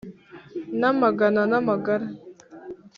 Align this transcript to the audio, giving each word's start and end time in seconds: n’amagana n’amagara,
n’amagana 0.79 1.41
n’amagara, 1.51 2.05